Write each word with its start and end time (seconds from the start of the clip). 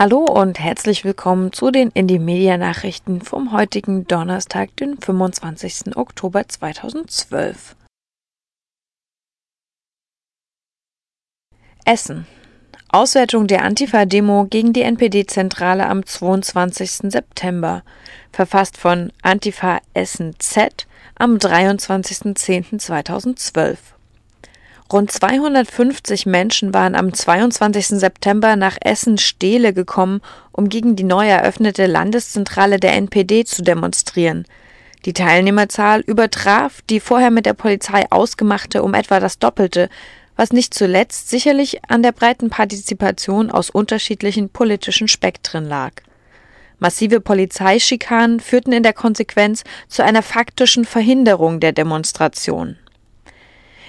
Hallo 0.00 0.20
und 0.20 0.60
herzlich 0.60 1.04
willkommen 1.04 1.52
zu 1.52 1.72
den 1.72 1.90
Indie-Media-Nachrichten 1.90 3.20
vom 3.20 3.50
heutigen 3.50 4.06
Donnerstag, 4.06 4.76
den 4.76 4.96
25. 4.96 5.96
Oktober 5.96 6.46
2012. 6.46 7.74
Essen. 11.84 12.28
Auswertung 12.90 13.48
der 13.48 13.64
Antifa-Demo 13.64 14.46
gegen 14.48 14.72
die 14.72 14.82
NPD-Zentrale 14.82 15.88
am 15.88 16.06
22. 16.06 17.10
September, 17.10 17.82
verfasst 18.30 18.76
von 18.76 19.12
Antifa 19.22 19.80
Essen 19.94 20.36
Z 20.38 20.86
am 21.16 21.38
23.10.2012. 21.38 23.97
Rund 24.90 25.12
250 25.12 26.24
Menschen 26.24 26.72
waren 26.72 26.94
am 26.94 27.12
22. 27.12 27.88
September 27.88 28.56
nach 28.56 28.78
Essen-Stehle 28.80 29.74
gekommen, 29.74 30.22
um 30.50 30.70
gegen 30.70 30.96
die 30.96 31.04
neu 31.04 31.28
eröffnete 31.28 31.84
Landeszentrale 31.86 32.80
der 32.80 32.94
NPD 32.94 33.44
zu 33.44 33.62
demonstrieren. 33.62 34.46
Die 35.04 35.12
Teilnehmerzahl 35.12 36.00
übertraf 36.00 36.80
die 36.88 37.00
vorher 37.00 37.30
mit 37.30 37.44
der 37.44 37.52
Polizei 37.52 38.06
ausgemachte 38.08 38.82
um 38.82 38.94
etwa 38.94 39.20
das 39.20 39.38
Doppelte, 39.38 39.90
was 40.36 40.54
nicht 40.54 40.72
zuletzt 40.72 41.28
sicherlich 41.28 41.84
an 41.90 42.02
der 42.02 42.12
breiten 42.12 42.48
Partizipation 42.48 43.50
aus 43.50 43.68
unterschiedlichen 43.68 44.48
politischen 44.48 45.06
Spektren 45.06 45.66
lag. 45.68 45.92
Massive 46.78 47.20
Polizeischikanen 47.20 48.40
führten 48.40 48.72
in 48.72 48.84
der 48.84 48.94
Konsequenz 48.94 49.64
zu 49.88 50.02
einer 50.02 50.22
faktischen 50.22 50.86
Verhinderung 50.86 51.60
der 51.60 51.72
Demonstration. 51.72 52.78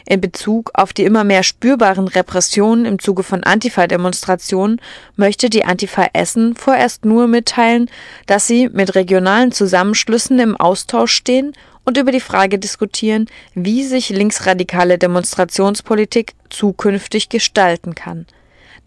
In 0.05 0.21
Bezug 0.21 0.71
auf 0.73 0.93
die 0.93 1.03
immer 1.03 1.23
mehr 1.23 1.43
spürbaren 1.43 2.07
Repressionen 2.07 2.85
im 2.85 2.99
Zuge 2.99 3.23
von 3.23 3.43
Antifa-Demonstrationen 3.43 4.81
möchte 5.15 5.49
die 5.49 5.65
Antifa 5.65 6.07
Essen 6.13 6.55
vorerst 6.55 7.05
nur 7.05 7.27
mitteilen, 7.27 7.89
dass 8.25 8.47
sie 8.47 8.69
mit 8.69 8.95
regionalen 8.95 9.51
Zusammenschlüssen 9.51 10.39
im 10.39 10.55
Austausch 10.55 11.13
stehen 11.13 11.53
und 11.85 11.97
über 11.97 12.11
die 12.11 12.19
Frage 12.19 12.59
diskutieren, 12.59 13.27
wie 13.55 13.83
sich 13.83 14.09
linksradikale 14.09 14.97
Demonstrationspolitik 14.97 16.33
zukünftig 16.49 17.29
gestalten 17.29 17.95
kann. 17.95 18.25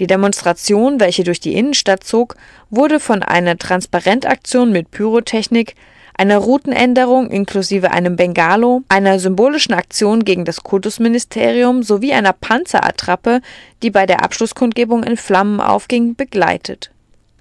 Die 0.00 0.06
Demonstration, 0.06 1.00
welche 1.00 1.24
durch 1.24 1.40
die 1.40 1.54
Innenstadt 1.54 2.04
zog, 2.04 2.36
wurde 2.68 3.00
von 3.00 3.22
einer 3.22 3.56
Transparentaktion 3.56 4.70
mit 4.70 4.90
Pyrotechnik, 4.90 5.74
einer 6.18 6.38
Routenänderung 6.38 7.30
inklusive 7.30 7.90
einem 7.90 8.16
Bengalo, 8.16 8.82
einer 8.88 9.18
symbolischen 9.18 9.74
Aktion 9.74 10.24
gegen 10.24 10.44
das 10.44 10.62
Kultusministerium 10.62 11.82
sowie 11.82 12.12
einer 12.12 12.32
Panzerattrappe, 12.32 13.40
die 13.82 13.90
bei 13.90 14.06
der 14.06 14.24
Abschlusskundgebung 14.24 15.04
in 15.04 15.16
Flammen 15.16 15.60
aufging, 15.60 16.14
begleitet 16.14 16.90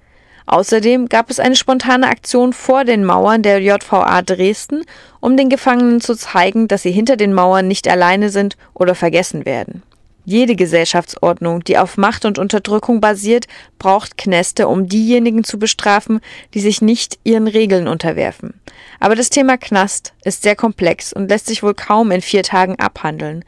Außerdem 0.47 1.07
gab 1.07 1.29
es 1.29 1.39
eine 1.39 1.55
spontane 1.55 2.09
Aktion 2.09 2.51
vor 2.51 2.83
den 2.83 3.05
Mauern 3.05 3.41
der 3.41 3.61
JVA 3.61 4.21
Dresden, 4.21 4.83
um 5.21 5.37
den 5.37 5.47
Gefangenen 5.47 6.01
zu 6.01 6.13
zeigen, 6.13 6.67
dass 6.67 6.81
sie 6.81 6.91
hinter 6.91 7.15
den 7.15 7.33
Mauern 7.33 7.69
nicht 7.69 7.87
alleine 7.87 8.29
sind 8.29 8.57
oder 8.73 8.95
vergessen 8.95 9.45
werden. 9.45 9.81
Jede 10.25 10.55
Gesellschaftsordnung, 10.55 11.63
die 11.63 11.77
auf 11.77 11.97
Macht 11.97 12.25
und 12.25 12.39
Unterdrückung 12.39 12.99
basiert, 12.99 13.45
braucht 13.77 14.17
Knäste, 14.17 14.67
um 14.67 14.87
diejenigen 14.87 15.43
zu 15.43 15.59
bestrafen, 15.59 16.19
die 16.55 16.59
sich 16.59 16.81
nicht 16.81 17.19
ihren 17.23 17.47
Regeln 17.47 17.87
unterwerfen. 17.87 18.55
Aber 18.99 19.15
das 19.15 19.29
Thema 19.29 19.57
Knast 19.57 20.13
ist 20.23 20.41
sehr 20.41 20.55
komplex 20.55 21.13
und 21.13 21.29
lässt 21.29 21.45
sich 21.45 21.61
wohl 21.61 21.75
kaum 21.75 22.09
in 22.09 22.21
vier 22.21 22.41
Tagen 22.41 22.75
abhandeln. 22.79 23.45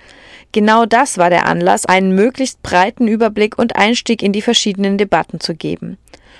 Genau 0.52 0.86
das 0.86 1.18
war 1.18 1.32
der 1.32 1.48
Anlass, 1.48 1.88
einen 1.88 2.14
möglichst 2.14 2.62
breiten 2.62 3.08
Überblick 3.08 3.58
und 3.58 3.76
Einstieg 3.76 4.22
in 4.22 4.32
die 4.32 4.44
verschiedenen 4.44 5.00
Debatten 5.00 5.40
zu 5.40 5.56
geben. 5.56 5.98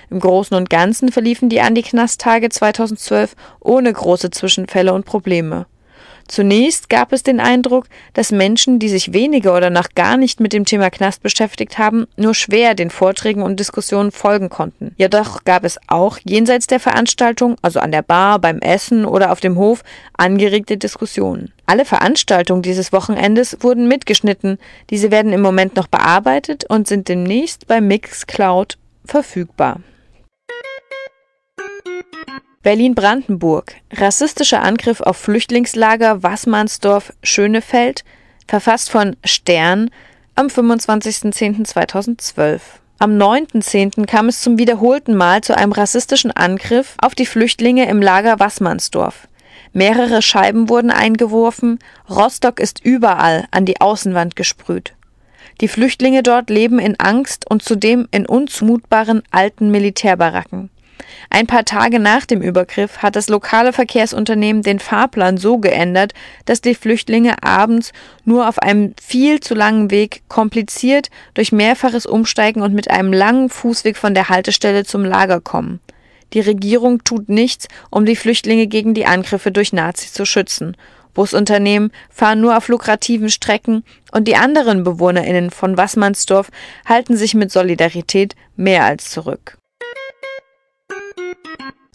Im 0.10 0.20
Großen 0.20 0.56
und 0.56 0.70
Ganzen 0.70 1.12
verliefen 1.12 1.50
die 1.50 1.62
Anti-Knast-Tage 1.62 2.50
2012 2.50 3.36
ohne 3.60 3.92
große 3.92 4.30
Zwischenfälle 4.30 4.94
und 4.94 5.06
Probleme. 5.06 5.66
Zunächst 6.28 6.90
gab 6.90 7.14
es 7.14 7.24
den 7.24 7.40
Eindruck, 7.40 7.88
dass 8.14 8.32
Menschen, 8.32 8.80
die 8.80 8.90
sich 8.90 9.14
weniger 9.14 9.56
oder 9.56 9.70
noch 9.70 9.90
gar 9.96 10.18
nicht 10.18 10.40
mit 10.40 10.54
dem 10.54 10.66
Thema 10.66 10.90
Knast 10.90 11.24
beschäftigt 11.24 11.78
haben, 11.78 12.06
nur 12.18 12.36
schwer 12.36 12.76
den 12.76 12.90
Vorträgen 12.90 13.42
und 13.42 13.60
Diskussionen 13.60 14.12
folgen 14.12 14.50
konnten. 14.50 14.94
Jedoch 14.98 15.44
gab 15.46 15.64
es 15.64 15.80
auch 15.88 16.20
jenseits 16.24 16.68
der 16.68 16.80
Veranstaltung, 16.80 17.56
also 17.62 17.80
an 17.80 17.92
der 17.92 18.02
Bar, 18.02 18.40
beim 18.40 18.60
Essen 18.60 19.06
oder 19.06 19.32
auf 19.32 19.40
dem 19.40 19.58
Hof, 19.58 19.84
angeregte 20.18 20.78
Diskussionen. 20.78 21.54
Alle 21.66 21.86
Veranstaltungen 21.86 22.62
dieses 22.62 22.92
Wochenendes 22.92 23.58
wurden 23.62 23.88
mitgeschnitten. 23.88 24.58
Diese 24.90 25.12
werden 25.12 25.34
im 25.34 25.42
Moment 25.42 25.76
noch 25.76 25.88
bearbeitet 25.88 26.66
und 26.70 26.88
sind 26.88 27.08
demnächst 27.08 27.68
bei 27.68 27.82
Mixcloud 27.82 28.78
verfügbar. 29.06 29.80
Berlin-Brandenburg. 32.68 33.76
Rassistischer 33.94 34.62
Angriff 34.62 35.00
auf 35.00 35.16
Flüchtlingslager 35.16 36.22
Wassmannsdorf-Schönefeld, 36.22 38.04
verfasst 38.46 38.90
von 38.90 39.16
Stern 39.24 39.90
am 40.36 40.48
25.10.2012. 40.48 42.60
Am 43.00 43.12
9.10. 43.12 44.06
kam 44.06 44.28
es 44.28 44.42
zum 44.42 44.58
wiederholten 44.58 45.16
Mal 45.16 45.40
zu 45.40 45.56
einem 45.56 45.72
rassistischen 45.72 46.32
Angriff 46.32 46.96
auf 46.98 47.16
die 47.16 47.26
Flüchtlinge 47.26 47.88
im 47.88 48.02
Lager 48.02 48.42
Wassmannsdorf. 48.42 49.30
Mehrere 49.72 50.22
Scheiben 50.22 50.68
wurden 50.68 50.92
eingeworfen, 50.92 51.80
Rostock 52.10 52.60
ist 52.60 52.84
überall 52.84 53.46
an 53.50 53.64
die 53.64 53.80
Außenwand 53.80 54.36
gesprüht. 54.36 54.94
Die 55.62 55.70
Flüchtlinge 55.70 56.22
dort 56.22 56.50
leben 56.50 56.80
in 56.80 57.00
Angst 57.00 57.50
und 57.50 57.64
zudem 57.64 58.10
in 58.12 58.26
unzumutbaren 58.26 59.24
alten 59.32 59.72
Militärbaracken. 59.72 60.70
Ein 61.30 61.48
paar 61.48 61.66
Tage 61.66 62.00
nach 62.00 62.26
dem 62.26 62.42
Übergriff 62.42 63.00
hat 63.00 63.16
das 63.16 63.30
lokale 63.30 63.74
Verkehrsunternehmen 63.74 64.64
den 64.64 64.80
Fahrplan 64.80 65.38
so 65.38 65.58
geändert, 65.58 66.14
dass 66.46 66.62
die 66.62 66.76
Flüchtlinge 66.76 67.44
abends 67.44 67.92
nur 68.24 68.48
auf 68.48 68.60
einem 68.60 68.94
viel 69.02 69.40
zu 69.40 69.54
langen 69.54 69.92
Weg 69.92 70.24
kompliziert 70.30 71.10
durch 71.34 71.52
mehrfaches 71.52 72.06
Umsteigen 72.06 72.62
und 72.62 72.74
mit 72.74 72.90
einem 72.90 73.14
langen 73.14 73.50
Fußweg 73.50 73.98
von 73.98 74.14
der 74.14 74.30
Haltestelle 74.30 74.86
zum 74.86 75.04
Lager 75.04 75.42
kommen. 75.42 75.80
Die 76.34 76.42
Regierung 76.42 77.04
tut 77.04 77.30
nichts, 77.30 77.68
um 77.90 78.06
die 78.06 78.16
Flüchtlinge 78.16 78.68
gegen 78.68 78.94
die 78.94 79.06
Angriffe 79.06 79.52
durch 79.52 79.74
Nazis 79.74 80.14
zu 80.14 80.26
schützen. 80.26 80.76
Busunternehmen 81.14 81.92
fahren 82.12 82.42
nur 82.42 82.56
auf 82.56 82.68
lukrativen 82.68 83.30
Strecken 83.30 83.84
und 84.12 84.28
die 84.28 84.36
anderen 84.36 84.84
BewohnerInnen 84.84 85.50
von 85.50 85.76
Wassmannsdorf 85.76 86.52
halten 86.86 87.18
sich 87.18 87.34
mit 87.34 87.52
Solidarität 87.52 88.36
mehr 88.56 88.86
als 88.86 89.10
zurück. 89.10 89.58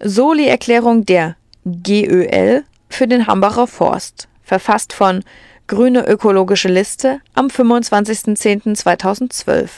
Soli-Erklärung 0.05 1.07
der 1.07 1.37
GÖL 1.65 2.65
für 2.89 3.07
den 3.07 3.29
Hambacher 3.29 3.69
Forst, 3.69 4.27
verfasst 4.43 4.93
von 4.93 5.23
Grüne 5.69 6.05
Ökologische 6.05 6.69
Liste 6.69 7.21
am 7.35 7.47
25.10.2012. 7.47 9.69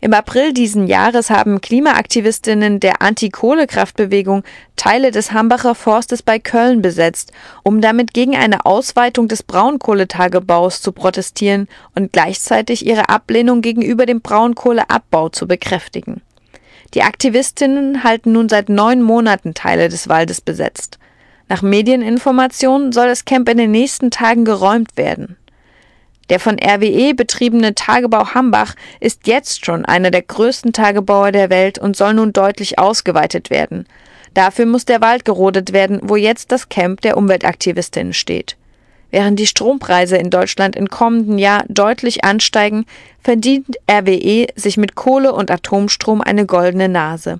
Im 0.00 0.14
April 0.14 0.54
diesen 0.54 0.86
Jahres 0.86 1.28
haben 1.28 1.60
Klimaaktivistinnen 1.60 2.80
der 2.80 3.02
Anti-Kohlekraftbewegung 3.02 4.42
Teile 4.76 5.10
des 5.10 5.32
Hambacher 5.32 5.74
Forstes 5.74 6.22
bei 6.22 6.38
Köln 6.38 6.80
besetzt, 6.80 7.32
um 7.62 7.82
damit 7.82 8.14
gegen 8.14 8.36
eine 8.36 8.64
Ausweitung 8.64 9.28
des 9.28 9.42
Braunkohletagebaus 9.42 10.80
zu 10.80 10.92
protestieren 10.92 11.68
und 11.94 12.10
gleichzeitig 12.10 12.86
ihre 12.86 13.10
Ablehnung 13.10 13.60
gegenüber 13.60 14.06
dem 14.06 14.22
Braunkohleabbau 14.22 15.28
zu 15.28 15.46
bekräftigen. 15.46 16.22
Die 16.94 17.02
Aktivistinnen 17.02 18.04
halten 18.04 18.32
nun 18.32 18.48
seit 18.48 18.68
neun 18.68 19.02
Monaten 19.02 19.52
Teile 19.52 19.88
des 19.88 20.08
Waldes 20.08 20.40
besetzt. 20.40 20.98
Nach 21.48 21.60
Medieninformationen 21.60 22.92
soll 22.92 23.08
das 23.08 23.24
Camp 23.24 23.48
in 23.48 23.58
den 23.58 23.72
nächsten 23.72 24.10
Tagen 24.10 24.44
geräumt 24.44 24.96
werden. 24.96 25.36
Der 26.30 26.40
von 26.40 26.56
RWE 26.58 27.12
betriebene 27.14 27.74
Tagebau 27.74 28.32
Hambach 28.32 28.76
ist 29.00 29.26
jetzt 29.26 29.66
schon 29.66 29.84
einer 29.84 30.10
der 30.10 30.22
größten 30.22 30.72
Tagebauer 30.72 31.32
der 31.32 31.50
Welt 31.50 31.78
und 31.78 31.96
soll 31.96 32.14
nun 32.14 32.32
deutlich 32.32 32.78
ausgeweitet 32.78 33.50
werden. 33.50 33.86
Dafür 34.32 34.64
muss 34.64 34.84
der 34.84 35.00
Wald 35.00 35.24
gerodet 35.24 35.72
werden, 35.72 36.00
wo 36.02 36.16
jetzt 36.16 36.50
das 36.50 36.68
Camp 36.68 37.02
der 37.02 37.16
Umweltaktivistinnen 37.16 38.14
steht. 38.14 38.56
Während 39.14 39.38
die 39.38 39.46
Strompreise 39.46 40.16
in 40.16 40.30
Deutschland 40.30 40.74
im 40.74 40.88
kommenden 40.88 41.38
Jahr 41.38 41.62
deutlich 41.68 42.24
ansteigen, 42.24 42.84
verdient 43.22 43.76
RWE 43.88 44.48
sich 44.56 44.76
mit 44.76 44.96
Kohle 44.96 45.32
und 45.32 45.52
Atomstrom 45.52 46.20
eine 46.20 46.46
goldene 46.46 46.88
Nase. 46.88 47.38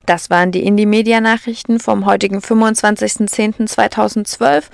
Das 0.07 0.31
waren 0.31 0.53
die 0.53 0.65
Indie-Media-Nachrichten 0.65 1.81
vom 1.81 2.07
heutigen 2.07 2.39
25.10.2012. 2.41 4.65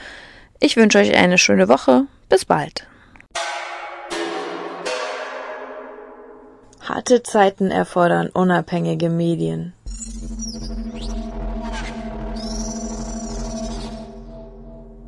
Ich 0.59 0.77
wünsche 0.77 0.99
euch 0.99 1.15
eine 1.15 1.39
schöne 1.39 1.69
Woche. 1.69 2.07
Bis 2.29 2.45
bald. 2.45 2.89
Harte 6.81 7.23
Zeiten 7.23 7.71
erfordern 7.71 8.31
unabhängige 8.31 9.09
Medien. 9.11 9.75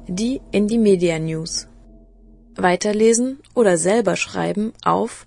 Die 0.06 0.40
Indie 0.52 0.78
Media 0.78 1.18
News 1.18 1.66
Weiterlesen 2.56 3.40
oder 3.54 3.78
selber 3.78 4.16
schreiben 4.16 4.72
auf 4.84 5.26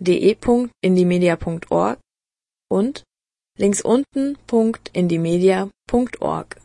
de.indiemedia.org 0.00 1.98
und 2.70 3.02
links 3.58 3.82
unten.indiemedia.org 3.82 6.61